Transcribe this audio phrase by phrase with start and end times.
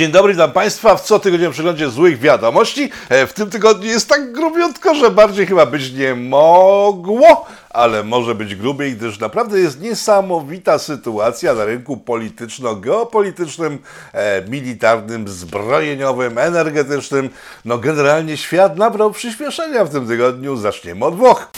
[0.00, 2.90] Dzień dobry dla Państwa w cotygodniowym przeglądzie złych wiadomości.
[3.08, 8.34] E, W tym tygodniu jest tak grubiutko, że bardziej chyba być nie mogło, ale może
[8.34, 13.78] być grubiej, gdyż naprawdę jest niesamowita sytuacja na rynku polityczno-geopolitycznym,
[14.12, 17.30] e, militarnym, zbrojeniowym, energetycznym.
[17.64, 20.56] No generalnie świat nabrał przyspieszenia w tym tygodniu.
[20.56, 21.50] Zaczniemy od Włoch.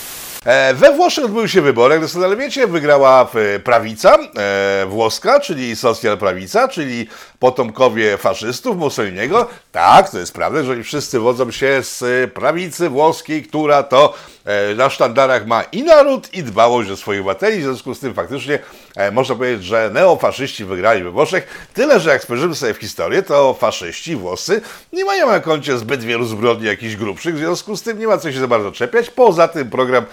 [0.45, 5.77] E, We Włoszech odbyły się wybory, jak doskonale wiecie, wygrała e, prawica e, włoska, czyli
[5.77, 7.09] socjal prawica, czyli
[7.43, 9.47] potomkowie faszystów Mussoliniego.
[9.73, 14.15] Tak, to jest prawda, że oni wszyscy wodzą się z e, prawicy włoskiej, która to
[14.45, 17.61] e, na sztandarach ma i naród, i dbałość o swoich obywateli.
[17.61, 18.59] W związku z tym faktycznie
[18.97, 21.69] e, można powiedzieć, że neofaszyści wygrali we Włoszech.
[21.75, 24.61] Tyle, że jak spojrzymy sobie w historię, to faszyści włoscy
[24.93, 28.19] nie mają na koncie zbyt wielu zbrodni jakichś grubszych, w związku z tym nie ma
[28.19, 29.11] co się za bardzo czepiać.
[29.11, 30.05] Poza tym program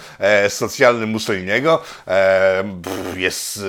[0.49, 1.81] socjalny Mussoliniego
[3.15, 3.59] jest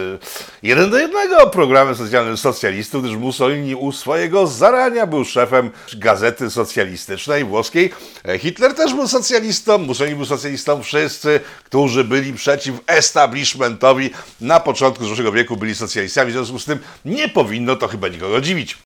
[0.62, 7.44] jeden do jednego programem socjalnym socjalistów, gdyż Mussolini u swojego zarania był szefem gazety socjalistycznej
[7.44, 7.92] włoskiej.
[8.28, 10.82] E, Hitler też był socjalistą, Mussolini był socjalistą.
[10.82, 16.78] Wszyscy, którzy byli przeciw establishmentowi na początku zeszłego wieku byli socjalistami, w związku z tym
[17.04, 18.78] nie powinno to chyba nikogo dziwić.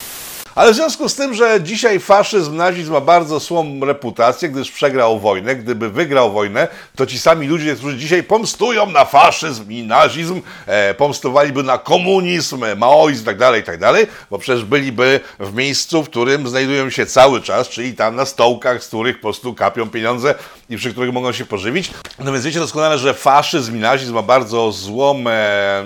[0.54, 5.20] Ale w związku z tym, że dzisiaj faszyzm, nazizm ma bardzo słą reputację, gdyż przegrał
[5.20, 10.42] wojnę, gdyby wygrał wojnę, to ci sami ludzie, którzy dzisiaj pomstują na faszyzm i nazizm,
[10.66, 16.48] e, pomstowaliby na komunizm, maoizm itd., tak itd., bo przecież byliby w miejscu, w którym
[16.48, 20.34] znajdują się cały czas, czyli tam na stołkach, z których po prostu kapią pieniądze
[20.70, 21.90] i przy których mogą się pożywić.
[22.18, 25.24] No więc wiecie doskonale, że faszyzm i nazizm ma bardzo złą...
[25.28, 25.84] E,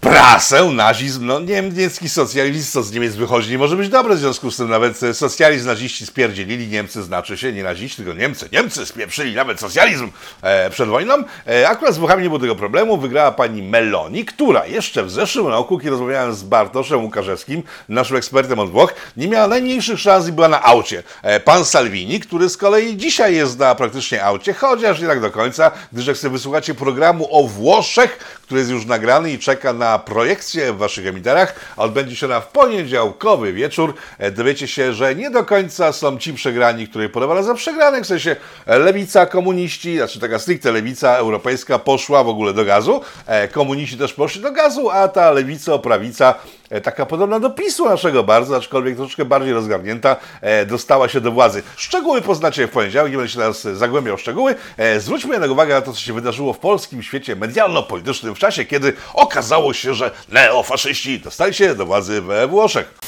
[0.00, 4.50] prasę, nazizm, no niemiecki socjalizm, co z Niemiec wychodzi, nie może być dobre, w związku
[4.50, 8.86] z tym nawet e, socjalizm naziści spierdzielili, Niemcy znaczy się, nie naziści, tylko Niemcy, Niemcy
[8.86, 10.10] spieprzyli nawet socjalizm
[10.42, 11.14] e, przed wojną.
[11.46, 15.46] E, akurat z Włochami nie było tego problemu, wygrała pani Meloni, która jeszcze w zeszłym
[15.46, 20.32] roku, kiedy rozmawiałem z Bartoszem Łukaszewskim, naszym ekspertem od Włoch, nie miała najmniejszych szans i
[20.32, 21.02] była na aucie.
[21.22, 25.30] E, pan Salvini, który z kolei dzisiaj jest na praktycznie aucie, chociaż nie tak do
[25.30, 29.98] końca, gdyż jak sobie wysłuchacie programu o Włoszech, który jest już nagrany i czeka na
[29.98, 33.94] projekcję w waszych emitarach, a odbędzie się ona w poniedziałkowy wieczór.
[34.18, 38.06] E, Dowiecie się, że nie do końca są ci przegrani, których podawano za przegranych, w
[38.06, 43.48] sensie e, lewica, komuniści, znaczy taka stricte lewica europejska poszła w ogóle do gazu, e,
[43.48, 46.34] komuniści też poszli do gazu, a ta lewica, prawica
[46.82, 51.62] taka podobna do PiSu naszego bardzo, aczkolwiek troszeczkę bardziej rozgarnięta, e, dostała się do władzy.
[51.76, 54.54] Szczegóły poznacie w poniedziałek, nie będę się teraz e, zagłębiał w szczegóły.
[54.76, 58.64] E, Zwróćmy jednak uwagę na to, co się wydarzyło w polskim świecie medialno-politycznym w czasie,
[58.64, 62.99] kiedy okazało się, że neofaszyści dostali się do władzy we Włoszech.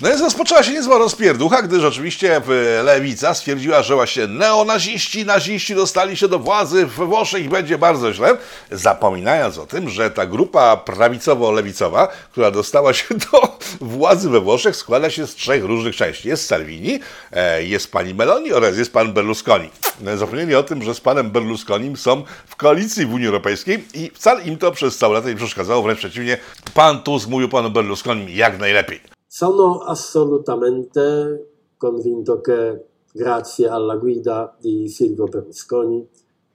[0.00, 5.74] No więc rozpoczęła się niezła rozpierducha, gdyż oczywiście e, lewica stwierdziła, że właśnie neonaziści, naziści
[5.74, 8.36] dostali się do władzy we Włoszech i będzie bardzo źle,
[8.70, 15.10] zapominając o tym, że ta grupa prawicowo-lewicowa, która dostała się do władzy we Włoszech, składa
[15.10, 16.28] się z trzech różnych części.
[16.28, 17.00] Jest Salvini,
[17.32, 19.70] e, jest pani Meloni oraz jest pan Berlusconi.
[20.00, 24.10] No, Zapomnieli o tym, że z panem Berlusconim są w koalicji w Unii Europejskiej i
[24.14, 26.36] wcale im to przez całe lata nie przeszkadzało, wręcz przeciwnie,
[26.74, 29.19] pan Tusk mówił panu Berlusconim jak najlepiej.
[29.32, 36.04] Sono assolutamente convinto che grazie alla guida di Silvio Berlusconi,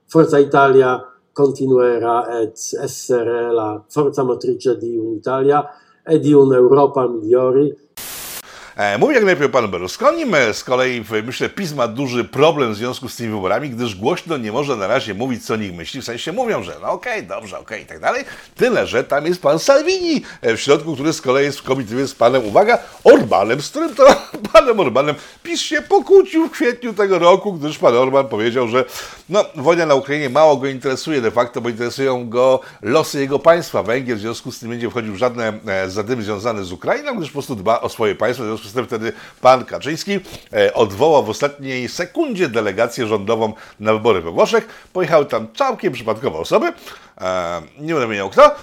[0.03, 5.66] Forza Italia continuerà ad essere la forza motrice di un'Italia
[6.03, 7.74] e di un'Europa migliori
[9.00, 10.36] Mówi jak najlepiej o panu Berlusconim.
[10.36, 13.96] E, Z kolei w- myślę, PiS ma duży problem w związku z tymi wyborami, gdyż
[13.96, 16.02] głośno nie może na razie mówić, co nich myśli.
[16.02, 18.24] W sensie mówią, że no okej, dobrze, okej i tak dalej.
[18.56, 22.08] Tyle, że tam jest pan Salvini e, w środku, który z kolei jest w komitywie
[22.08, 24.06] z panem, uwaga, Orbanem, z którym to
[24.53, 28.85] panem Orbanem PiS się pokłócił w kwietniu tego roku, gdyż pan Orban powiedział, że
[29.30, 33.84] no, wojna na Ukrainie mało go interesuje de facto, bo interesują go losy jego państwa.
[33.84, 37.16] Węgier w związku z tym nie będzie wchodził w żadne e, zadymy związane z Ukrainą,
[37.18, 38.44] gdyż po prostu dba o swoje państwo.
[38.44, 40.20] W związku z tym wtedy pan Kaczyński
[40.53, 44.68] e, odwołał w ostatniej sekundzie delegację rządową na wybory we Włoszech.
[44.94, 46.73] Pojechały tam całkiem przypadkowe osoby.
[47.22, 48.46] E, nie będę wymieniał kto.
[48.46, 48.56] E,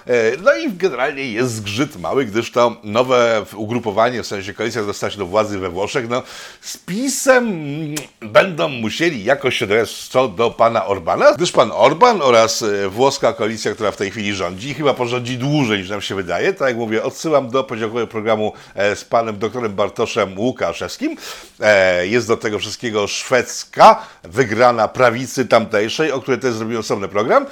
[0.43, 5.19] no i generalnie jest zgrzyt mały, gdyż to nowe ugrupowanie, w sensie koalicja dostała się
[5.19, 6.23] do władzy we Włoszech, no
[6.61, 12.23] z PiSem mm, będą musieli jakoś się dojść co do pana Orbana, gdyż pan Orban
[12.23, 16.15] oraz e, włoska koalicja, która w tej chwili rządzi, chyba porządzi dłużej niż nam się
[16.15, 16.53] wydaje.
[16.53, 18.53] Tak jak mówię, odsyłam do podziałkowego programu
[18.95, 21.17] z panem doktorem Bartoszem Łukaszewskim.
[22.03, 27.47] Jest do tego wszystkiego szwedzka, wygrana prawicy tamtejszej, o której też zrobiłem osobny program.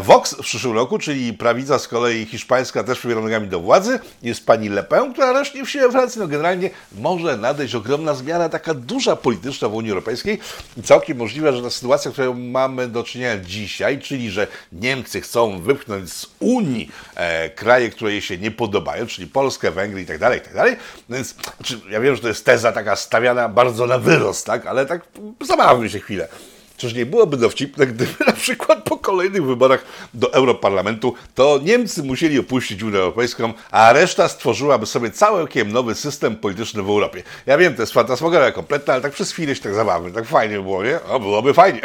[0.00, 4.46] Vox w przyszłym roku, czyli prawica z kolei hiszpańska też przybiera nogami do władzy, jest
[4.46, 6.20] pani Le Pen, która rośnie w siłę Francji.
[6.20, 10.38] No generalnie może nadejść ogromna zmiana, taka duża polityczna w Unii Europejskiej
[10.76, 15.60] i całkiem możliwe, że ta sytuacja, którą mamy do czynienia dzisiaj, czyli że Niemcy chcą
[15.60, 20.18] wypchnąć z Unii e, kraje, które jej się nie podobają, czyli Polskę, Węgry i tak
[20.18, 20.76] dalej, i tak dalej.
[21.10, 24.66] Więc znaczy, ja wiem, że to jest teza taka stawiana bardzo na wyrost, tak?
[24.66, 25.02] ale tak
[25.40, 26.28] zabawmy się chwilę.
[26.76, 29.84] Czyż nie byłoby dowcipne, gdyby na przykład po kolejnych wyborach
[30.14, 36.36] do Europarlamentu to Niemcy musieli opuścić Unię Europejską, a reszta stworzyłaby sobie całkiem nowy system
[36.36, 37.22] polityczny w Europie.
[37.46, 40.56] Ja wiem, to jest fantasmagoria kompletna, ale tak przez chwilę się tak zabawmy, tak fajnie
[40.56, 41.02] by było, nie?
[41.02, 41.80] O, byłoby fajnie.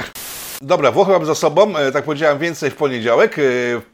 [0.62, 3.40] Dobra, Włochy mam za sobą, e, tak powiedziałem, więcej w poniedziałek.
[3.40, 3.42] E,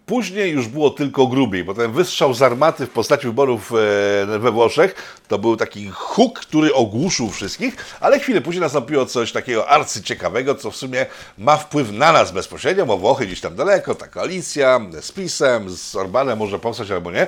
[0.08, 4.52] Później już było tylko grubiej, bo ten wystrzał z armaty w postaci wyborów e, we
[4.52, 10.56] Włoszech to był taki huk, który ogłuszył wszystkich, ale chwilę później nastąpiło coś takiego arcyciekawego,
[10.56, 11.06] co w sumie
[11.38, 15.96] ma wpływ na nas bezpośrednio, bo Włochy gdzieś tam daleko, ta koalicja z PiSem, z
[15.96, 17.28] Orbanem może powstać albo nie,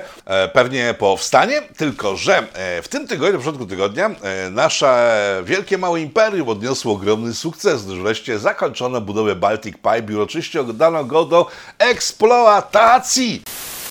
[0.52, 2.46] pewnie powstanie, tylko że
[2.82, 4.10] w tym tygodniu, na początku tygodnia,
[4.50, 10.60] nasze wielkie małe imperium odniosło ogromny sukces, gdyż wreszcie zakończono budowę Baltic Pipe i uroczyście
[10.60, 11.46] oddano go do
[11.78, 13.42] eksploatacji.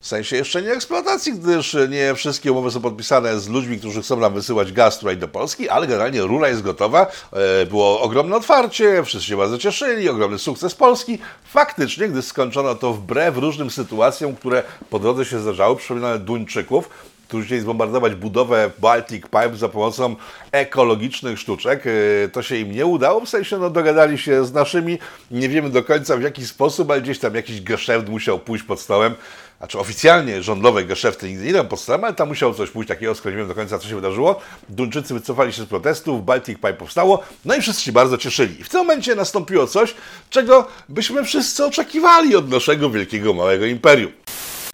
[0.02, 4.20] W sensie jeszcze nie eksploatacji, gdyż nie wszystkie umowy są podpisane z ludźmi, którzy chcą
[4.20, 7.08] nam wysyłać gaz tutaj do Polski, ale generalnie rura jest gotowa.
[7.34, 11.20] E, było ogromne otwarcie, wszyscy się bardzo cieszyli, ogromny sukces Polski.
[11.44, 16.90] Faktycznie, gdy skończono to wbrew różnym sytuacjom, które po drodze się zdarzały, przypominane Duńczyków,
[17.30, 20.16] którzy chcieli zbombardować budowę Baltic Pipe za pomocą
[20.52, 21.84] ekologicznych sztuczek.
[21.88, 25.00] E, to się im nie udało, w sensie no, dogadali się z naszymi,
[25.32, 28.80] nie wiemy do końca w jaki sposób, ale gdzieś tam jakiś geszeft musiał pójść pod
[28.80, 29.16] stołem.
[29.58, 33.16] Znaczy oficjalnie rządowe geszefty nigdy nie idą pod stołem, ale tam musiało coś pójść takiego,
[33.16, 34.42] skoro nie wiem do końca co się wydarzyło.
[34.70, 38.62] Duńczycy wycofali się z protestów, Baltic Pipe powstało, no i wszyscy się bardzo cieszyli.
[38.62, 39.96] I w tym momencie nastąpiło coś,
[40.30, 44.12] czego byśmy wszyscy oczekiwali od naszego wielkiego, małego imperium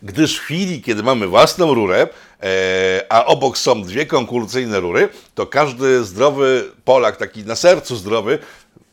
[0.06, 2.08] gdyż w chwili, kiedy mamy własną rurę,
[2.44, 8.40] e, a obok są dwie konkurencyjne rury, to każdy zdrowy Polak, taki na sercu zdrowy,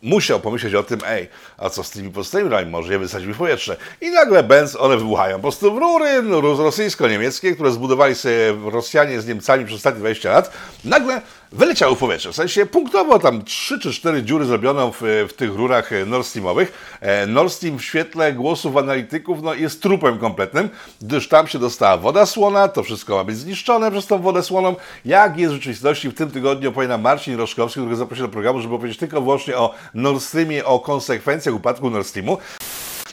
[0.03, 1.29] musiał pomyśleć o tym, ej,
[1.59, 3.77] a co z tymi pozostałymi rurami, może je wysadzić w powietrze.
[4.01, 9.27] I nagle bęc, one wybuchają po prostu w rury rosyjsko-niemieckie, które zbudowali sobie Rosjanie z
[9.27, 10.53] Niemcami przez ostatnie 20 lat,
[10.85, 11.23] nagle
[11.53, 12.33] wyleciały w powietrze.
[12.33, 16.99] W sensie punktowo tam 3 czy 4 dziury zrobiono w, w tych rurach Nord Streamowych.
[17.01, 20.69] E, Nord Stream w świetle głosów analityków no, jest trupem kompletnym,
[21.03, 24.77] gdyż tam się dostała woda słona, to wszystko ma być zniszczone przez tą wodę słoną.
[25.05, 28.61] Jak jest w rzeczywistości, w tym tygodniu opowie nam Marcin Roszkowski, którego zaprosiłem do programu,
[28.61, 32.39] żeby powiedzieć tylko wyłącznie o Nord Streamie, o konsekwencjach upadku Nord Streamu.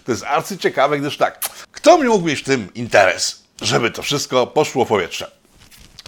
[0.06, 1.40] To jest arcyciekawe, gdyż tak,
[1.72, 5.32] kto mógł mieć w tym interes, żeby to wszystko poszło w powietrze?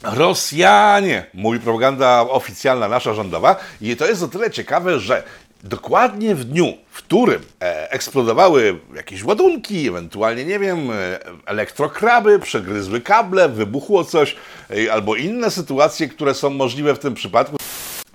[0.03, 5.23] Rosjanie, mówi propaganda oficjalna nasza rządowa i to jest o tyle ciekawe, że
[5.63, 13.01] dokładnie w dniu, w którym e, eksplodowały jakieś ładunki, ewentualnie, nie wiem, e, elektrokraby, przegryzły
[13.01, 14.35] kable, wybuchło coś,
[14.69, 17.57] e, albo inne sytuacje, które są możliwe w tym przypadku.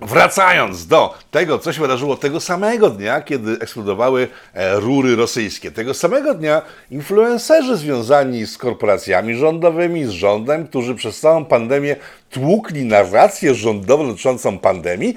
[0.01, 5.95] Wracając do tego, co się wydarzyło tego samego dnia, kiedy eksplodowały e, rury rosyjskie, tego
[5.95, 11.97] samego dnia influencerzy związani z korporacjami rządowymi, z rządem, którzy przez całą pandemię
[12.31, 15.17] tłukli narrację rządową dotyczącą pandemii,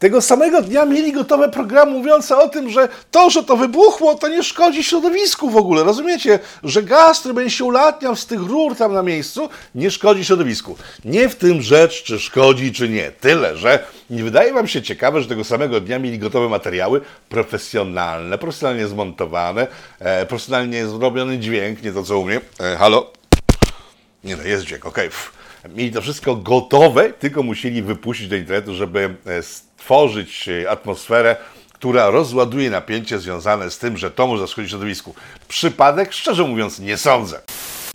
[0.00, 4.28] tego samego dnia mieli gotowe programy mówiące o tym, że to, że to wybuchło, to
[4.28, 5.84] nie szkodzi środowisku w ogóle.
[5.84, 10.24] Rozumiecie, że gaz, który będzie się ulatniał z tych rur tam na miejscu, nie szkodzi
[10.24, 10.76] środowisku.
[11.04, 13.10] Nie w tym rzecz, czy szkodzi, czy nie.
[13.10, 18.38] Tyle, że nie wydaje wam się ciekawe, że tego samego dnia mieli gotowe materiały profesjonalne,
[18.38, 19.66] profesjonalnie zmontowane,
[19.98, 22.40] e, profesjonalnie zrobiony dźwięk, nie to co u mnie.
[22.60, 23.12] E, halo?
[24.24, 25.08] Nie no, jest dźwięk, okej.
[25.08, 25.74] Okay.
[25.76, 29.42] Mieli to wszystko gotowe, tylko musieli wypuścić do internetu, żeby e,
[29.80, 31.36] stworzyć e, atmosferę,
[31.72, 35.14] która rozładuje napięcie związane z tym, że to może zaszkodzić środowisku.
[35.48, 37.40] Przypadek, szczerze mówiąc, nie sądzę.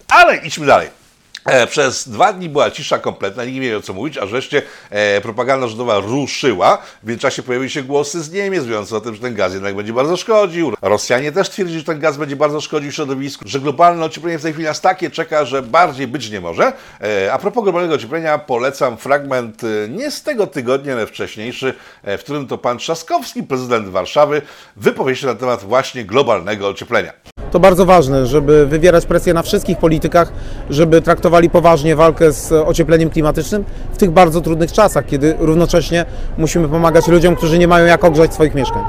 [0.08, 1.05] Ale idźmy dalej.
[1.46, 5.22] E, przez dwa dni była cisza kompletna, nikt nie wiedział co mówić, a wreszcie e,
[5.22, 6.78] propaganda rządowa ruszyła.
[7.04, 9.94] W międzyczasie pojawiły się głosy z Niemiec mówiące o tym, że ten gaz jednak będzie
[9.94, 10.74] bardzo szkodził.
[10.82, 14.54] Rosjanie też twierdzili, że ten gaz będzie bardzo szkodził środowisku, że globalne ocieplenie w tej
[14.54, 16.74] chwili nas takie czeka, że bardziej być nie może.
[17.02, 21.74] E, a propos globalnego ocieplenia polecam fragment e, nie z tego tygodnia, ale wcześniejszy,
[22.04, 24.42] e, w którym to pan Trzaskowski, prezydent Warszawy,
[24.76, 27.35] wypowie się na temat właśnie globalnego ocieplenia.
[27.56, 30.34] To bardzo ważne, żeby wywierać presję na wszystkich politykach,
[30.70, 36.06] żeby traktowali poważnie walkę z ociepleniem klimatycznym w tych bardzo trudnych czasach, kiedy równocześnie
[36.38, 38.84] musimy pomagać ludziom, którzy nie mają jak ogrzać swoich mieszkań.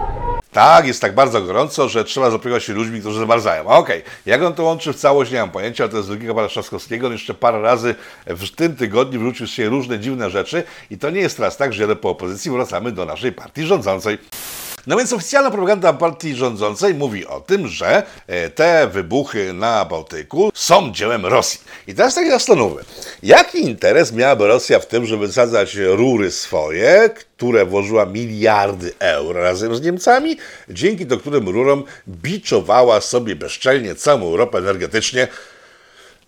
[0.52, 3.66] Tak, jest tak bardzo gorąco, że trzeba zaopiekować się ludźmi, którzy zamarzają.
[3.66, 4.02] Okej, okay.
[4.26, 7.06] jak on to łączy w całość, nie mam pojęcia, ale to jest drugiego pana Trzaskowskiego.
[7.06, 7.94] On jeszcze parę razy
[8.26, 11.82] w tym tygodniu wrócił się różne dziwne rzeczy i to nie jest teraz tak, że
[11.82, 14.18] jadę po opozycji, wracamy do naszej partii rządzącej.
[14.86, 20.50] No więc oficjalna propaganda partii rządzącej mówi o tym, że e, te wybuchy na Bałtyku
[20.54, 21.60] są dziełem Rosji.
[21.86, 22.82] I teraz tak zastanówmy,
[23.22, 29.76] jaki interes miałaby Rosja w tym, żeby wysadzać rury swoje, które włożyła miliardy euro razem
[29.76, 30.36] z Niemcami,
[30.68, 35.28] dzięki do którym rurom biczowała sobie bezczelnie całą Europę energetycznie,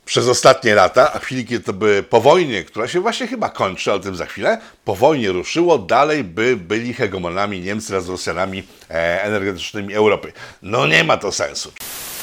[0.08, 3.48] przez ostatnie lata, a w chwili, kiedy to by po wojnie, która się właśnie chyba
[3.48, 8.04] kończy, ale o tym za chwilę, po wojnie ruszyło, dalej by byli hegemonami Niemcy wraz
[8.04, 10.32] z Rosjanami e, energetycznymi Europy.
[10.62, 11.72] No nie ma to sensu.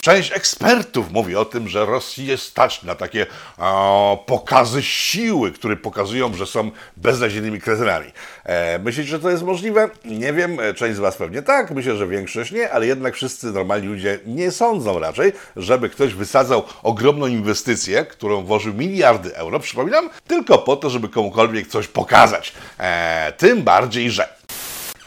[0.05, 3.25] Część ekspertów mówi o tym, że Rosję stać na takie
[3.57, 8.11] o, pokazy siły, które pokazują, że są beznadziejnymi kretynami.
[8.43, 9.89] E, myślicie, że to jest możliwe?
[10.05, 13.87] Nie wiem, część z Was pewnie tak, myślę, że większość nie, ale jednak wszyscy normalni
[13.87, 20.57] ludzie nie sądzą raczej, żeby ktoś wysadzał ogromną inwestycję, którą włożył miliardy euro, przypominam, tylko
[20.57, 22.53] po to, żeby komukolwiek coś pokazać.
[22.79, 24.34] E, tym bardziej, że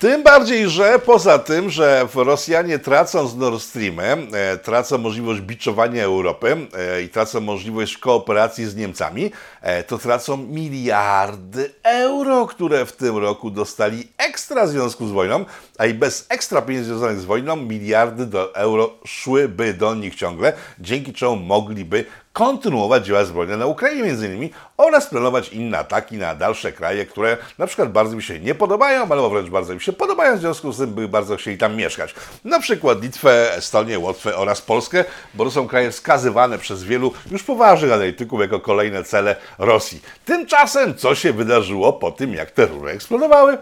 [0.00, 6.04] tym bardziej, że poza tym, że Rosjanie tracą z Nord Streamem, e, tracą możliwość biczowania
[6.04, 9.30] Europy e, i tracą możliwość kooperacji z Niemcami,
[9.62, 15.44] e, to tracą miliardy euro, które w tym roku dostali ekstra w związku z wojną,
[15.78, 20.52] a i bez ekstra pieniędzy związanych z wojną miliardy do euro szłyby do nich ciągle,
[20.78, 26.34] dzięki czemu mogliby kontynuować działania zbrojne na Ukrainie między innymi oraz planować inne ataki na
[26.34, 29.92] dalsze kraje, które na przykład bardzo mi się nie podobają, albo wręcz bardzo mi się
[29.92, 32.14] podobają, w związku z tym by bardzo chcieli tam mieszkać.
[32.44, 35.04] Na przykład Litwę, Estonię, Łotwę oraz Polskę,
[35.34, 40.02] bo to są kraje wskazywane przez wielu już poważnych analityków jako kolejne cele Rosji.
[40.24, 43.58] Tymczasem co się wydarzyło po tym, jak te rury eksplodowały?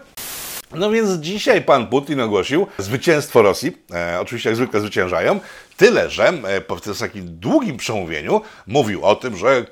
[0.75, 3.77] No więc dzisiaj pan Putin ogłosił zwycięstwo Rosji.
[3.93, 5.39] E, oczywiście jak zwykle zwyciężają.
[5.77, 9.65] Tyle, że e, po takim długim przemówieniu mówił o tym, że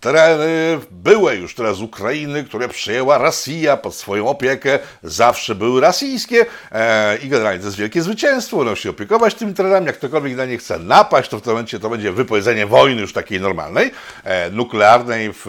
[0.00, 7.16] Tereny były już teraz Ukrainy, które przyjęła Rosja pod swoją opiekę, zawsze były rosyjskie e,
[7.16, 10.58] i generalnie to jest wielkie zwycięstwo, będą się opiekować tymi terenami, jak ktokolwiek na nie
[10.58, 13.90] chce napaść, to w tym momencie to będzie wypowiedzenie wojny już takiej normalnej,
[14.24, 15.42] e, nuklearnej w,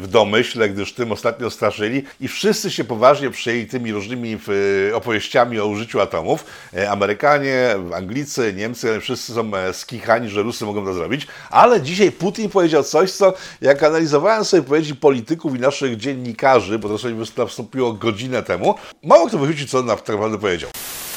[0.00, 4.38] w domyśle, gdyż tym ostatnio straszyli i wszyscy się poważnie przyjęli tymi różnymi
[4.94, 6.44] opowieściami o użyciu atomów.
[6.74, 12.12] E, Amerykanie, Anglicy, Niemcy, wszyscy są e, skichani, że Rusy mogą to zrobić, ale dzisiaj
[12.12, 17.14] Putin powiedział coś, co jak analizowałem sobie wypowiedzi polityków i naszych dziennikarzy, bo to sobie
[17.36, 20.70] nastąpiło godzinę temu, mało kto wychwycił, co on tak naprawdę powiedział.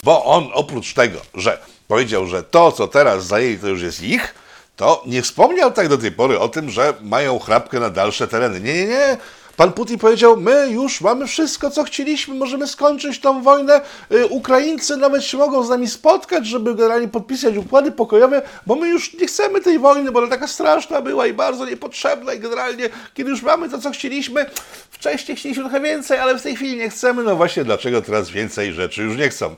[0.03, 4.35] Bo on oprócz tego, że powiedział, że to, co teraz zajęli, to już jest ich,
[4.75, 8.59] to nie wspomniał tak do tej pory o tym, że mają chrapkę na dalsze tereny.
[8.59, 9.17] Nie, nie, nie.
[9.61, 13.81] Pan Putin powiedział, my już mamy wszystko, co chcieliśmy, możemy skończyć tą wojnę.
[14.11, 18.89] Y, Ukraińcy nawet się mogą z nami spotkać, żeby generalnie podpisać układy pokojowe, bo my
[18.89, 22.89] już nie chcemy tej wojny, bo ona taka straszna była i bardzo niepotrzebna i generalnie,
[23.13, 24.45] kiedy już mamy to, co chcieliśmy,
[24.91, 27.23] wcześniej chcieliśmy trochę więcej, ale w tej chwili nie chcemy.
[27.23, 29.55] No właśnie, dlaczego teraz więcej rzeczy już nie chcą?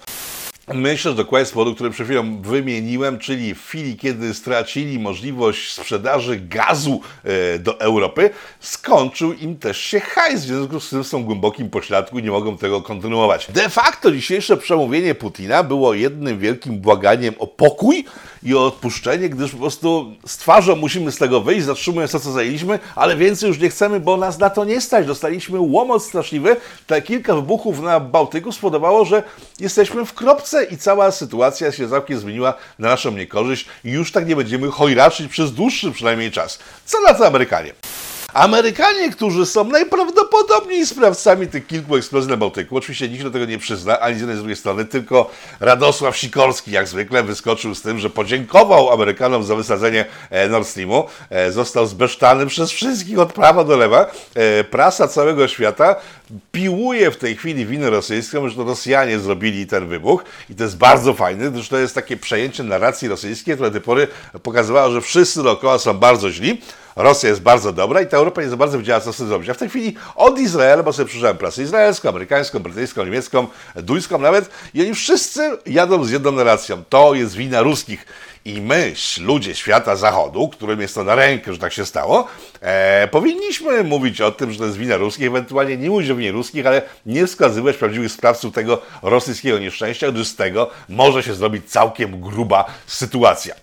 [0.68, 5.74] Myślę, że dokładnie z powodu, który przed chwilą wymieniłem, czyli w chwili, kiedy stracili możliwość
[5.74, 8.30] sprzedaży gazu e, do Europy,
[8.60, 12.58] skończył im też się hajs, w związku z tym są głębokim pośladku i nie mogą
[12.58, 13.48] tego kontynuować.
[13.52, 18.06] De facto dzisiejsze przemówienie Putina było jednym wielkim błaganiem o pokój
[18.44, 22.32] i o odpuszczenie, gdyż po prostu z twarzą musimy z tego wyjść, zatrzymując to, co
[22.32, 25.08] zajęliśmy, ale więcej już nie chcemy, bo nas na to nie stać.
[25.08, 26.56] Dostaliśmy łomot straszliwy.
[26.88, 29.24] Te kilka wybuchów na Bałtyku spowodowało, że
[29.60, 34.28] jesteśmy w kropce i cała sytuacja się całkiem zmieniła na naszą niekorzyść i już tak
[34.28, 36.60] nie będziemy chojraczyć przez dłuższy przynajmniej czas.
[36.86, 37.74] Co na to Amerykanie?
[38.34, 43.58] Amerykanie, którzy są najprawdopodobniej sprawcami tych kilku eksplozji na Bałtyku, oczywiście nikt do tego nie
[43.58, 48.00] przyzna, ani z jednej, z drugiej strony, tylko Radosław Sikorski, jak zwykle, wyskoczył z tym,
[48.00, 51.04] że podziękował Amerykanom za wysadzenie e, Nord Streamu.
[51.30, 54.12] E, został zbesztany przez wszystkich od prawa do lewa.
[54.36, 55.96] E, prasa całego świata
[56.52, 60.78] piłuje w tej chwili winę rosyjską, że to Rosjanie zrobili ten wybuch i to jest
[60.78, 64.08] bardzo fajne, gdyż to jest takie przejęcie narracji rosyjskiej, które do tej pory
[64.44, 66.62] pokazywało, że wszyscy dookoła są bardzo źli,
[66.96, 69.50] Rosja jest bardzo dobra i ta Europa nie za bardzo wiedziała, co z tym zrobić.
[69.50, 74.20] A w tej chwili od Izraela, bo sobie przeczytałem prasę izraelską, amerykańską, brytyjską, niemiecką, duńską
[74.20, 76.84] nawet, i oni wszyscy jadą z jedną narracją.
[76.90, 78.06] To jest wina ruskich.
[78.46, 82.28] I my, ludzie świata zachodu, którym jest to na rękę, że tak się stało,
[82.62, 86.32] e, powinniśmy mówić o tym, że to jest wina ruskich, ewentualnie nie mówić o winie
[86.32, 91.72] ruskich, ale nie wskazywać prawdziwych sprawców tego rosyjskiego nieszczęścia, gdyż z tego może się zrobić
[91.72, 93.56] całkiem gruba sytuacja.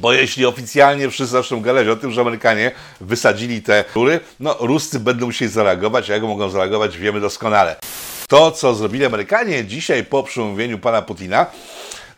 [0.00, 2.70] Bo jeśli oficjalnie wszyscy zaczną gadać o tym, że Amerykanie
[3.00, 7.76] wysadzili te rury, no Ruscy będą musieli zareagować, a jak mogą zareagować wiemy doskonale.
[8.28, 11.46] To, co zrobili Amerykanie dzisiaj po przemówieniu pana Putina,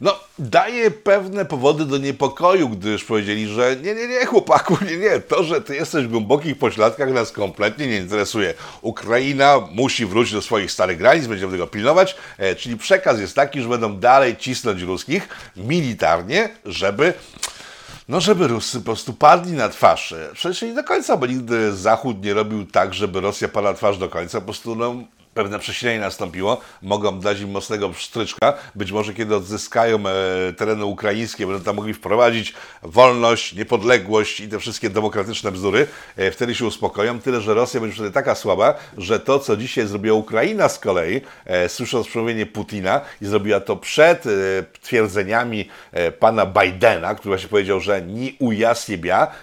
[0.01, 5.21] no, daje pewne powody do niepokoju, gdyż powiedzieli, że nie, nie, nie, chłopaku, nie, nie,
[5.21, 8.55] to, że ty jesteś w głębokich pośladkach nas kompletnie nie interesuje.
[8.83, 13.63] Ukraina musi wrócić do swoich starych granic, będziemy tego pilnować, e, czyli przekaz jest taki,
[13.63, 17.15] że będą dalej cisnąć ruskich militarnie, żeby
[18.09, 20.15] no, żeby Rusy po prostu padli na twarz.
[20.33, 24.09] Przecież nie do końca, bo nigdy Zachód nie robił tak, żeby Rosja padła twarz do
[24.09, 24.41] końca.
[24.41, 24.95] Po prostu no,
[25.37, 28.55] pewne przesilenie nastąpiło, mogą dać im mocnego stryczka.
[28.75, 34.59] Być może kiedy odzyskają e, tereny ukraińskie, będą tam mogli wprowadzić wolność, niepodległość i te
[34.59, 37.21] wszystkie demokratyczne bzdury, e, wtedy się uspokoją.
[37.21, 41.21] Tyle, że Rosja będzie wtedy taka słaba, że to, co dzisiaj zrobiła Ukraina z kolei,
[41.45, 44.25] e, słysząc przemówienie Putina i zrobiła to przed
[44.83, 45.69] twierdzeniami
[46.19, 48.75] pana Bidena, który właśnie powiedział, że nie uja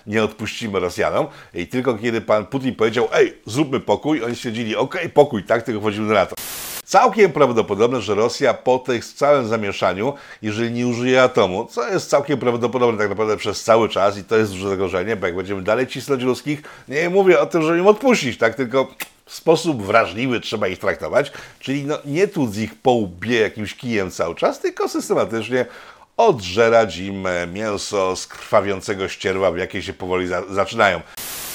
[0.07, 1.27] nie odpuścimy Rosjanom.
[1.53, 5.82] I tylko kiedy pan Putin powiedział, ej, zróbmy pokój, oni stwierdzili, okej, pokój, tak, tylko
[5.83, 6.35] wchodzimy do NATO.
[6.85, 12.39] Całkiem prawdopodobne, że Rosja po tym całym zamieszaniu, jeżeli nie użyje atomu, co jest całkiem
[12.39, 15.87] prawdopodobne tak naprawdę przez cały czas i to jest duże zagrożenie, bo jak będziemy dalej
[15.87, 18.87] cisnąć ruskich, nie mówię o tym, żeby im odpuścić, tak, tylko
[19.25, 24.11] w sposób wrażliwy trzeba ich traktować, czyli no, nie tłuc ich po łbie jakimś kijem
[24.11, 25.65] cały czas, tylko systematycznie
[26.17, 31.01] odżerać im mięso z krwawiącego ścierwa, w jakie się powoli za zaczynają.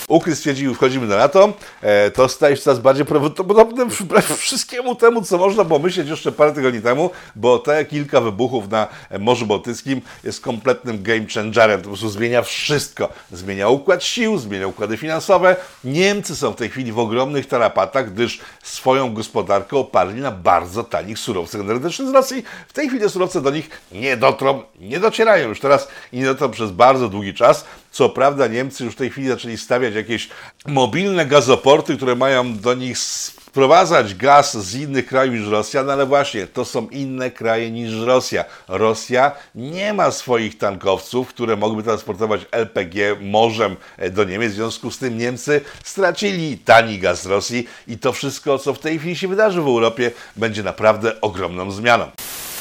[0.09, 5.23] Ukry stwierdził, wchodzimy do NATO, e, to staje się coraz bardziej prawdopodobnym wbrew wszystkiemu temu,
[5.23, 8.89] co można było myśleć jeszcze parę tygodni temu, bo te kilka wybuchów na
[9.19, 13.09] Morzu Bałtyckim jest kompletnym game changerem, to po prostu zmienia wszystko.
[13.33, 15.57] Zmienia układ sił, zmienia układy finansowe.
[15.85, 21.19] Niemcy są w tej chwili w ogromnych tarapatach, gdyż swoją gospodarkę oparli na bardzo tanich
[21.19, 22.45] surowcach energetycznych z Rosji.
[22.69, 26.51] W tej chwili surowce do nich nie dotrą, nie docierają już teraz i nie dotrą
[26.51, 27.65] przez bardzo długi czas.
[27.91, 30.29] Co prawda Niemcy już w tej chwili zaczęli stawiać jakieś
[30.67, 36.07] mobilne gazoporty, które mają do nich sprowadzać gaz z innych krajów niż Rosja, no ale
[36.07, 38.45] właśnie, to są inne kraje niż Rosja.
[38.69, 43.77] Rosja nie ma swoich tankowców, które mogłyby transportować LPG morzem
[44.11, 48.59] do Niemiec, w związku z tym Niemcy stracili tani gaz z Rosji i to wszystko,
[48.59, 52.11] co w tej chwili się wydarzy w Europie, będzie naprawdę ogromną zmianą.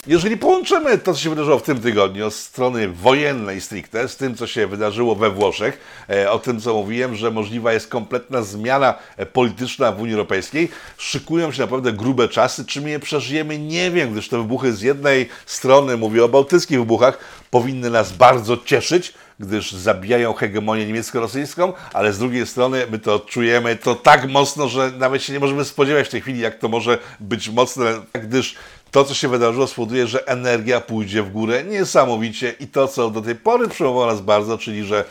[0.08, 4.36] Jeżeli połączymy to, co się wydarzyło w tym tygodniu od strony wojennej stricte, z tym,
[4.36, 8.94] co się wydarzyło we Włoszech, e, o tym, co mówiłem, że możliwa jest kompletna zmiana
[9.18, 12.66] e, polityczna w Unii Europejskiej, szykują się naprawdę grube czasy.
[12.66, 13.60] Czy my je przeżyjemy?
[13.60, 17.18] Nie wiem, gdyż te wybuchy z jednej strony, mówię o bałtyckich wybuchach,
[17.52, 23.76] powinny nas bardzo cieszyć, gdyż zabijają hegemonię niemiecko-rosyjską, ale z drugiej strony my to odczujemy
[23.76, 26.98] to tak mocno, że nawet się nie możemy spodziewać w tej chwili, jak to może
[27.20, 28.56] być mocne, gdyż
[28.92, 33.22] to, co się wydarzyło, spowoduje, że energia pójdzie w górę niesamowicie i to, co do
[33.22, 35.06] tej pory przejmowało nas bardzo, czyli że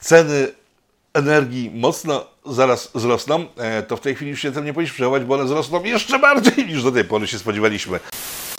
[0.00, 0.48] ceny
[1.14, 5.24] energii mocno zaraz wzrosną, e, to w tej chwili już się tym nie powinniśmy przejmować,
[5.24, 8.00] bo one wzrosną jeszcze bardziej niż do tej pory się spodziewaliśmy.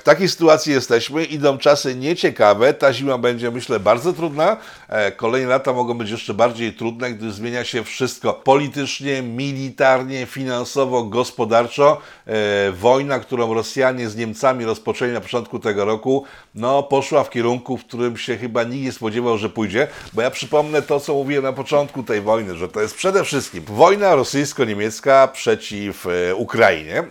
[0.04, 4.58] W takiej sytuacji jesteśmy, idą czasy nieciekawe, ta zima będzie myślę bardzo trudna,
[4.90, 11.04] e, kolejne lata mogą być jeszcze bardziej trudne, gdy zmienia się wszystko politycznie, militarnie, finansowo,
[11.04, 12.02] gospodarczo.
[12.28, 17.78] E, wojna, którą Rosjanie z Niemcami rozpoczęli na początku tego roku, no poszła w kierunku,
[17.78, 21.44] w którym się chyba nikt nie spodziewał, że pójdzie, bo ja przypomnę to, co mówiłem
[21.44, 27.04] na początku tej wojny, że to jest przede wszystkim wojna rosyjsko-niemiecka przeciw e, Ukrainie,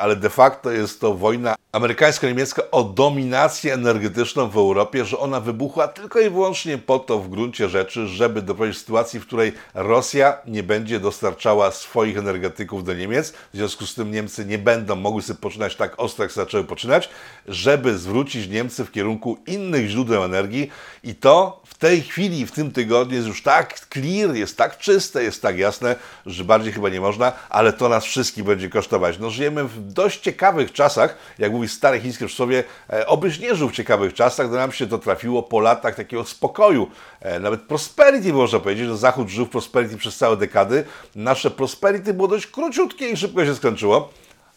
[0.00, 2.37] ale de facto jest to wojna amerykańsko-niemiecka
[2.70, 7.68] o dominację energetyczną w Europie, że ona wybuchła tylko i wyłącznie po to w gruncie
[7.68, 13.30] rzeczy, żeby doprowadzić do sytuacji, w której Rosja nie będzie dostarczała swoich energetyków do Niemiec,
[13.30, 17.08] w związku z tym Niemcy nie będą mogły sobie poczynać tak ostro, jak zaczęły poczynać,
[17.48, 20.70] żeby zwrócić Niemcy w kierunku innych źródeł energii
[21.04, 25.22] i to w tej chwili, w tym tygodniu jest już tak clear, jest tak czyste,
[25.22, 25.96] jest tak jasne,
[26.26, 29.18] że bardziej chyba nie można, ale to nas wszystkich będzie kosztować.
[29.18, 33.68] No żyjemy w dość ciekawych czasach, jak mówi stare chińskie przysłowie, e, obyś nie żył
[33.68, 38.32] w ciekawych czasach, gdy nam się to trafiło po latach takiego spokoju, e, nawet prosperity
[38.32, 40.84] można powiedzieć, że Zachód żył w prosperity przez całe dekady.
[41.14, 44.12] Nasze prosperity było dość króciutkie i szybko się skończyło.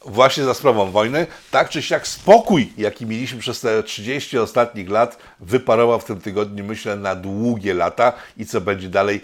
[0.05, 5.17] Właśnie za sprawą wojny, tak czy siak spokój, jaki mieliśmy przez te 30 ostatnich lat,
[5.39, 8.13] wyparował w tym tygodniu, myślę, na długie lata.
[8.37, 9.21] I co będzie dalej,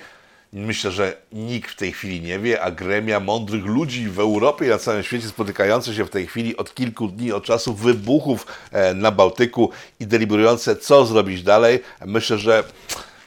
[0.53, 4.69] myślę, że nikt w tej chwili nie wie, a gremia mądrych ludzi w Europie i
[4.69, 8.93] na całym świecie spotykające się w tej chwili od kilku dni, od czasu wybuchów e,
[8.93, 12.63] na Bałtyku i deliberujące, co zrobić dalej, myślę, że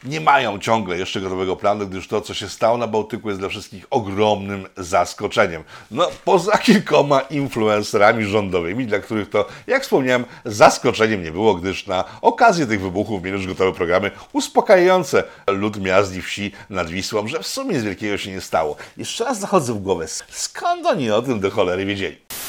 [0.04, 3.48] nie mają ciągle jeszcze gotowego planu, gdyż to, co się stało na Bałtyku, jest dla
[3.48, 5.64] wszystkich ogromnym zaskoczeniem.
[5.90, 12.04] No, poza kilkoma influencerami rządowymi, dla których to, jak wspomniałem, zaskoczeniem nie było, gdyż na
[12.22, 17.42] okazję tych wybuchów mieli już gotowe programy uspokajające lud miast i wsi nad Wisłą, że
[17.42, 18.76] w sumie z wielkiego się nie stało.
[18.96, 22.39] Jeszcze raz zachodzę w głowę, skąd oni o tym do cholery wiedzieli?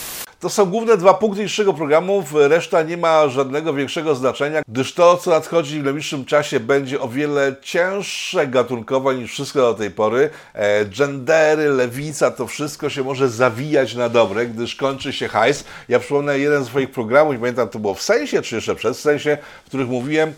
[0.42, 5.18] To są główne dwa punkty dzisiejszego programu, reszta nie ma żadnego większego znaczenia, gdyż to,
[5.18, 10.30] co nadchodzi w najbliższym czasie, będzie o wiele cięższe gatunkowo niż wszystko do tej pory.
[10.54, 15.64] E, gendery, lewica, to wszystko się może zawijać na dobre, gdyż kończy się hajs.
[15.90, 19.38] Ja przypomnę jeden z swoich programów, pamiętam, to było w sensie, czy jeszcze przed sensie,
[19.66, 20.34] w których mówiłem,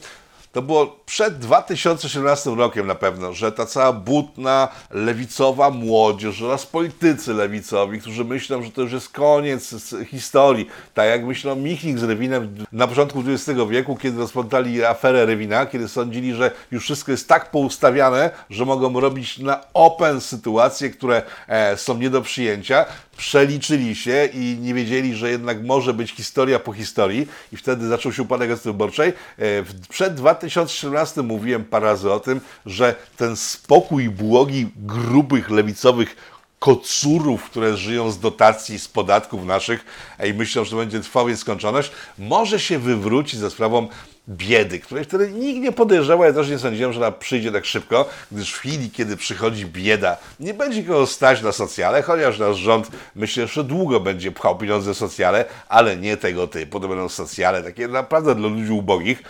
[0.54, 7.34] to było przed 2017 rokiem na pewno, że ta cała butna, lewicowa młodzież oraz politycy
[7.34, 9.76] lewicowi, którzy myślą, że to już jest koniec
[10.08, 15.66] historii, tak jak myślą Michnik z Rewinem na początku XX wieku, kiedy rozplątali aferę Rewina,
[15.66, 21.22] kiedy sądzili, że już wszystko jest tak poustawiane, że mogą robić na open sytuacje, które
[21.48, 22.86] e, są nie do przyjęcia,
[23.18, 28.14] przeliczyli się i nie wiedzieli, że jednak może być historia po historii i wtedy zaczął
[28.14, 29.10] się upadek gazety wyborczej.
[29.10, 29.44] E,
[29.90, 36.16] przed 2017 mówiłem parę razy o tym, że ten spokój błogi grubych lewicowych
[36.60, 39.86] kocurów, które żyją z dotacji, z podatków naszych
[40.30, 43.88] i myślą, że to będzie trwał nieskończoność, może się wywrócić za sprawą
[44.30, 48.10] biedy, której wtedy nikt nie podejrzewał, ja też nie sądziłem, że ona przyjdzie tak szybko,
[48.32, 52.88] gdyż w chwili, kiedy przychodzi bieda, nie będzie kogo stać na socjale, chociaż nasz rząd
[53.16, 57.88] myślę, że długo będzie pchał pieniądze socjale, ale nie tego typu, to będą socjale takie
[57.88, 59.24] naprawdę dla ludzi ubogich,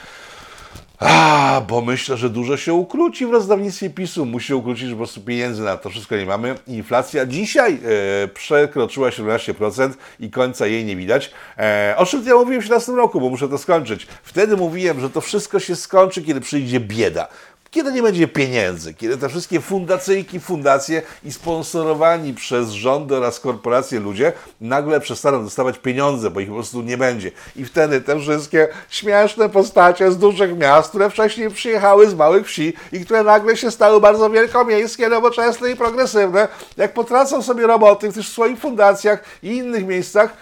[1.06, 4.26] a, bo myślę, że dużo się ukróci w rozdawnictwie PiSu.
[4.26, 6.56] Musi ukrócić, że po prostu pieniędzy na to wszystko nie mamy.
[6.68, 7.80] Inflacja dzisiaj
[8.24, 9.90] e, przekroczyła 17%
[10.20, 11.32] i końca jej nie widać.
[11.58, 14.08] E, o czym ja mówiłem w 17 roku, bo muszę to skończyć.
[14.24, 17.28] Wtedy mówiłem, że to wszystko się skończy, kiedy przyjdzie bieda
[17.74, 24.00] kiedy nie będzie pieniędzy, kiedy te wszystkie fundacyjki, fundacje i sponsorowani przez rządy oraz korporacje
[24.00, 27.32] ludzie nagle przestaną dostawać pieniądze, bo ich po prostu nie będzie.
[27.56, 32.74] I wtedy te wszystkie śmieszne postacie z dużych miast, które wcześniej przyjechały z małych wsi
[32.92, 38.14] i które nagle się stały bardzo wielkomiejskie, nowoczesne i progresywne, jak potracą sobie roboty w
[38.14, 40.34] tych swoich fundacjach i innych miejscach,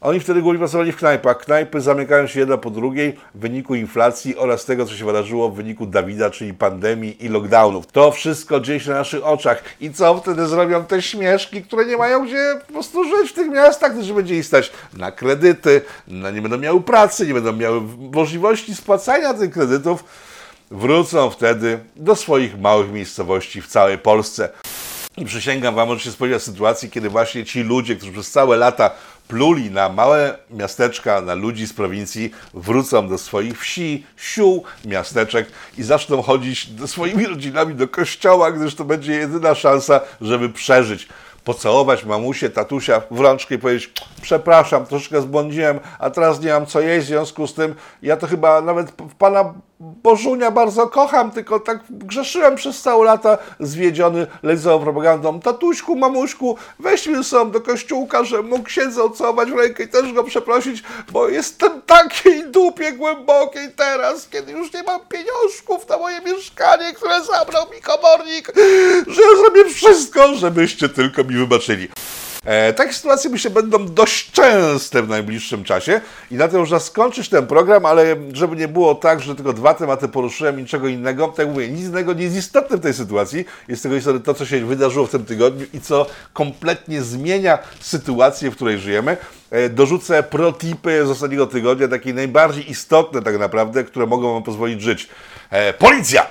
[0.00, 1.38] oni wtedy głównie pracowali w knajpach.
[1.38, 5.54] Knajpy zamykają się jedna po drugiej w wyniku inflacji oraz tego, co się wydarzyło w
[5.54, 7.86] wyniku Dawida, czyli pandemii i lockdownów.
[7.86, 9.62] To wszystko dzieje się na naszych oczach.
[9.80, 13.48] I co wtedy zrobią te śmieszki, które nie mają gdzie po prostu żyć w tych
[13.48, 17.80] miastach, gdyż będzie ich stać na kredyty, na nie będą miały pracy, nie będą miały
[18.12, 20.04] możliwości spłacania tych kredytów.
[20.70, 24.48] Wrócą wtedy do swoich małych miejscowości w całej Polsce.
[25.16, 28.90] I przysięgam Wam, że się spodziewa sytuacji, kiedy właśnie ci ludzie, którzy przez całe lata
[29.28, 35.46] pluli na małe miasteczka, na ludzi z prowincji, wrócą do swoich wsi, sił, miasteczek
[35.78, 41.08] i zaczną chodzić swoimi rodzinami do kościoła, gdyż to będzie jedyna szansa, żeby przeżyć.
[41.44, 46.80] Pocałować mamusię, tatusia w rączkę i powiedzieć przepraszam, troszkę zbłądziłem, a teraz nie mam co
[46.80, 51.60] jeść, w związku z tym ja to chyba nawet w Pana Bożunia bardzo kocham, tylko
[51.60, 55.40] tak grzeszyłem przez całe lata zwiedziony lewicową propagandą.
[55.40, 57.20] Tatuśku, mamuśku, weź mnie
[57.52, 62.44] do kościółka, że mógł księdza ocałować w rękę i też go przeprosić, bo jestem takiej
[62.50, 68.52] dupie głębokiej teraz, kiedy już nie mam pieniążków na moje mieszkanie, które zabrał mi komornik,
[69.06, 71.88] że zrobię wszystko, żebyście tylko mi wybaczyli.
[72.46, 77.28] E, takie sytuacje myślę będą dość częste w najbliższym czasie i na tym można skończyć
[77.28, 81.38] ten program, ale żeby nie było tak, że tylko dwa tematy poruszyłem niczego innego, tak
[81.38, 84.46] jak mówię, nic innego nie jest istotne w tej sytuacji, jest tego istotne to, co
[84.46, 89.16] się wydarzyło w tym tygodniu i co kompletnie zmienia sytuację, w której żyjemy.
[89.50, 94.82] E, dorzucę protipy z ostatniego tygodnia, takie najbardziej istotne tak naprawdę, które mogą Wam pozwolić
[94.82, 95.08] żyć.
[95.50, 96.26] E, policja!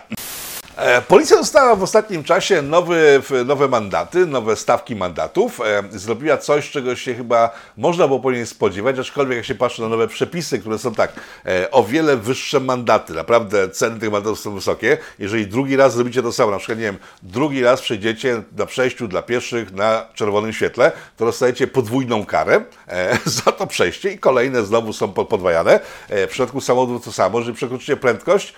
[0.78, 5.62] E, policja dostała w ostatnim czasie nowy, nowe mandaty, nowe stawki mandatów.
[5.62, 9.82] E, zrobiła coś, czego się chyba można było po niej spodziewać, aczkolwiek jak się patrzy
[9.82, 11.14] na nowe przepisy, które są tak,
[11.46, 14.98] e, o wiele wyższe mandaty, naprawdę ceny tych mandatów są wysokie.
[15.20, 19.08] Jeżeli drugi raz zrobicie to samo, na przykład, nie wiem, drugi raz przejdziecie na przejściu
[19.08, 22.62] dla pieszych na czerwonym świetle, to dostajecie podwójną karę
[23.26, 25.80] za to przejście i kolejne znowu są podwajane.
[26.10, 28.54] W przypadku samochodów to samo, jeżeli przekroczycie prędkość,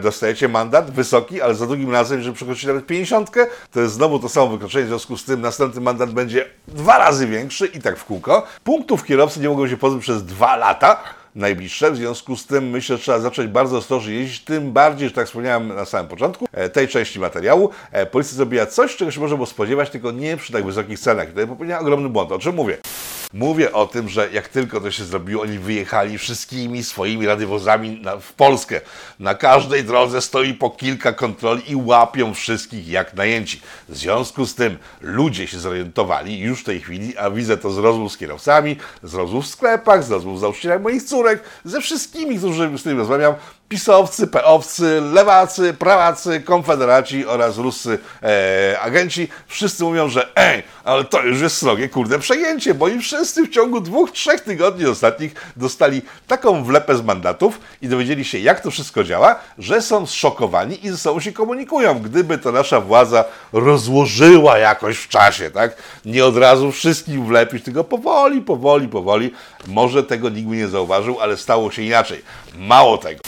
[0.00, 3.30] dostajecie mandat wysoki wysoki, ale za drugim razem, jeżeli przekroczycie nawet 50,
[3.72, 7.26] to jest znowu to samo wykroczenie, w związku z tym następny mandat będzie dwa razy
[7.26, 8.42] większy i tak w kółko.
[8.64, 11.02] Punktów kierowcy nie mogą się pozbyć przez dwa lata
[11.34, 11.90] najbliższe.
[11.90, 15.26] W związku z tym myślę, że trzeba zacząć bardzo ostrożnie jeździć, tym bardziej, że tak
[15.26, 19.36] wspomniałem na samym początku e, tej części materiału, e, policja zrobiła coś, czego się można
[19.36, 21.26] było spodziewać, tylko nie przy tak wysokich cenach.
[21.26, 22.32] I tutaj popełniła ogromny błąd.
[22.32, 22.78] O czym mówię?
[23.32, 28.16] Mówię o tym, że jak tylko to się zrobiło, oni wyjechali wszystkimi swoimi radiowozami na,
[28.16, 28.80] w Polskę.
[29.18, 33.60] Na każdej drodze stoi po kilka kontroli i łapią wszystkich jak najęci.
[33.88, 37.78] W związku z tym ludzie się zorientowali już w tej chwili, a widzę to z
[37.78, 42.38] rozmów z kierowcami, z rozmów w sklepach, z rozmów z nauczycielami moich córek, ze wszystkimi,
[42.38, 43.34] którzy z którymi rozmawiam,
[43.70, 51.22] pisowcy, peowcy, lewacy, prawacy, konfederaci oraz ruscy e, agenci, wszyscy mówią, że ej, ale to
[51.22, 56.02] już jest srogie, kurde, przejęcie, bo i wszyscy w ciągu dwóch, trzech tygodni ostatnich dostali
[56.26, 60.90] taką wlepę z mandatów i dowiedzieli się, jak to wszystko działa, że są zszokowani i
[60.90, 61.98] ze sobą się komunikują.
[61.98, 65.76] Gdyby to nasza władza rozłożyła jakoś w czasie, tak?
[66.04, 69.30] Nie od razu wszystkim wlepić, tylko powoli, powoli, powoli.
[69.66, 72.22] Może tego nikt nie zauważył, ale stało się inaczej.
[72.58, 73.20] Mało tego.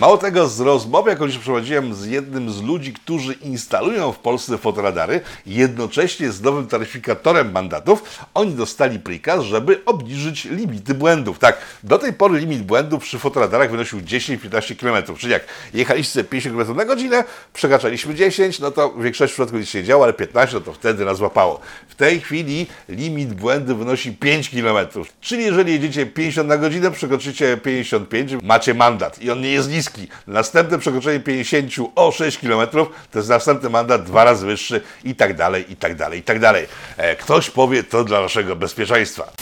[0.00, 4.58] Mało tego, z rozmowy, jaką się przeprowadziłem z jednym z ludzi, którzy instalują w Polsce
[4.58, 11.38] fotoradary, jednocześnie z nowym taryfikatorem mandatów, oni dostali prikaz, żeby obniżyć limity błędów.
[11.38, 16.56] Tak, do tej pory limit błędów przy fotoradarach wynosił 10-15 km, czyli jak jechaliście 50
[16.56, 20.56] km na godzinę, przekraczaliśmy 10, no to w większości przypadków nic się działo, ale 15
[20.56, 21.60] no to wtedy nas złapało.
[21.88, 24.88] W tej chwili limit błędu wynosi 5 km,
[25.20, 29.87] czyli jeżeli jedziecie 50 na godzinę, przekroczycie 55, macie mandat i on nie jest niski
[30.26, 32.68] Następne przekroczenie 50 o 6 km
[33.10, 36.40] to jest następny mandat dwa razy wyższy i tak dalej, i tak dalej, i tak
[36.40, 36.66] dalej.
[36.96, 39.32] E, ktoś powie, to dla naszego bezpieczeństwa.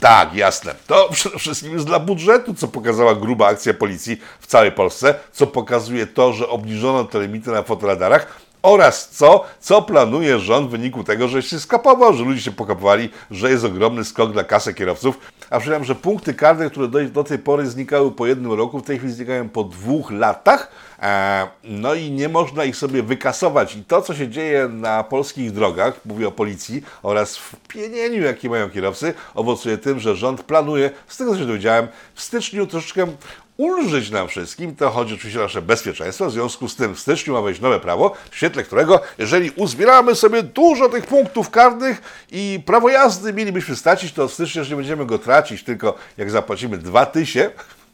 [0.00, 0.74] Tak, jasne.
[0.86, 5.46] To przede wszystkim jest dla budżetu, co pokazała gruba akcja policji w całej Polsce, co
[5.46, 11.04] pokazuje to, że obniżono te limity na fotoradarach, oraz co, co planuje rząd w wyniku
[11.04, 15.18] tego, że się skapował, że ludzie się pokapowali, że jest ogromny skok dla kasy kierowców.
[15.50, 18.82] A przypominam, że punkty karne, które do, do tej pory znikały po jednym roku, w
[18.82, 20.70] tej chwili znikają po dwóch latach.
[21.02, 23.76] E, no i nie można ich sobie wykasować.
[23.76, 28.50] I to, co się dzieje na polskich drogach, mówię o policji, oraz w pienieniu, jakie
[28.50, 33.06] mają kierowcy, owocuje tym, że rząd planuje, z tego co się dowiedziałem, w styczniu troszeczkę
[33.56, 36.26] ulżyć nam wszystkim, to chodzi oczywiście o nasze bezpieczeństwo.
[36.26, 40.14] W związku z tym w styczniu ma wejść nowe prawo, w świetle którego, jeżeli uzbieramy
[40.14, 44.76] sobie dużo tych punktów karnych i prawo jazdy mielibyśmy stracić, to w styczniu już nie
[44.76, 47.50] będziemy go tracić, tylko jak zapłacimy dwa tysie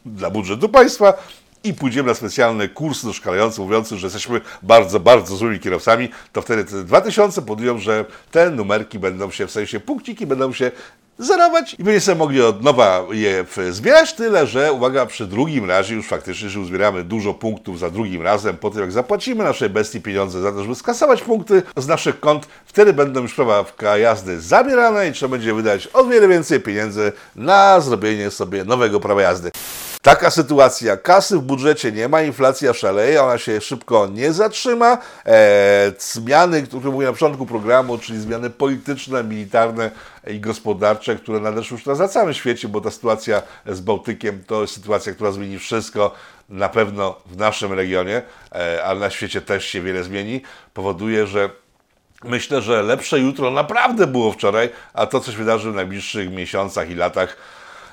[0.06, 1.14] dla budżetu państwa,
[1.64, 6.64] i pójdziemy na specjalny kurs doszkalający, mówiący, że jesteśmy bardzo, bardzo złymi kierowcami, to wtedy
[6.64, 10.70] te 2000 podują, że te numerki będą się, w sensie punkciki będą się
[11.20, 16.08] zerować i będziemy mogli od nowa je zbierać, tyle że uwaga, przy drugim razie już
[16.08, 20.40] faktycznie, że uzbieramy dużo punktów za drugim razem, po tym jak zapłacimy naszej bestii pieniądze
[20.40, 23.64] za to, żeby skasować punkty z naszych kont, wtedy będą już prawa
[23.96, 29.22] jazdy zabierane i trzeba będzie wydać o wiele więcej pieniędzy na zrobienie sobie nowego prawa
[29.22, 29.50] jazdy.
[30.02, 34.98] Taka sytuacja, kasy w budżecie nie ma, inflacja szaleje, ona się szybko nie zatrzyma.
[35.26, 39.90] E, zmiany, które mówiłem na początku programu, czyli zmiany polityczne, militarne
[40.26, 44.74] i gospodarcze, które nadeszły już na całym świecie, bo ta sytuacja z Bałtykiem to jest
[44.74, 46.14] sytuacja, która zmieni wszystko,
[46.48, 50.42] na pewno w naszym regionie, e, ale na świecie też się wiele zmieni,
[50.74, 51.50] powoduje, że
[52.24, 56.90] myślę, że lepsze jutro naprawdę było wczoraj, a to, co się wydarzy w najbliższych miesiącach
[56.90, 57.36] i latach,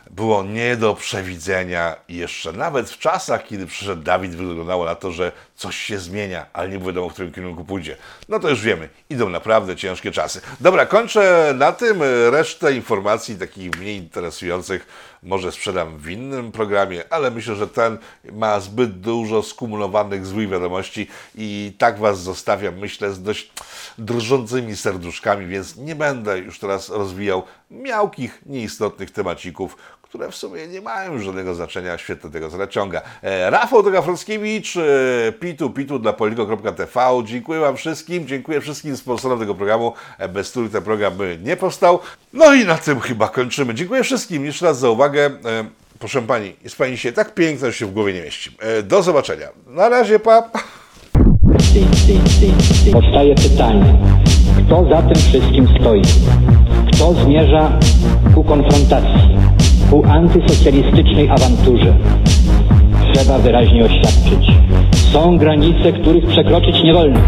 [0.10, 5.32] było nie do przewidzenia jeszcze nawet w czasach, kiedy przyszedł Dawid, wyglądało na to, że
[5.56, 7.98] coś się zmienia, ale nie wiadomo, w którym kierunku pójdzie.
[8.30, 10.42] No to już wiemy, idą naprawdę ciężkie czasy.
[10.60, 12.02] Dobra, kończę na tym.
[12.32, 14.88] Resztę informacji takich mniej interesujących
[15.24, 17.98] może sprzedam w innym programie, ale myślę, że ten
[18.32, 23.52] ma zbyt dużo skumulowanych złych wiadomości i tak Was zostawiam, myślę, z dość
[23.98, 29.78] drżącymi serduszkami, więc nie będę już teraz rozwijał miałkich, nieistotnych temacików,
[30.18, 33.02] które w sumie nie mają żadnego znaczenia, świetnie tego zaciąga.
[33.22, 34.82] E, Rafał Dogafrockiewicz, e,
[35.32, 37.24] pitu, pitu dla poligo.tv.
[37.26, 41.58] Dziękuję Wam wszystkim, dziękuję wszystkim sponsorom tego programu, e, bez których ten program by nie
[41.58, 42.00] powstał.
[42.34, 43.74] No i na tym chyba kończymy.
[43.74, 45.26] Dziękuję wszystkim jeszcze raz za uwagę.
[45.26, 45.32] E,
[46.00, 48.58] proszę Pani, jest Pani dzisiaj tak piękna, że się w głowie nie mieści.
[48.60, 49.48] E, do zobaczenia.
[49.68, 50.50] Na razie, pa!
[52.92, 53.98] Powstaje pytanie,
[54.66, 56.02] kto za tym wszystkim stoi?
[56.94, 57.80] Kto zmierza
[58.36, 59.38] ku konfrontacji,
[59.90, 61.94] ku antysocjalistycznej awanturze?
[63.14, 64.52] Trzeba wyraźnie oświadczyć.
[65.14, 67.20] Są granice, których przekroczyć nie wolno.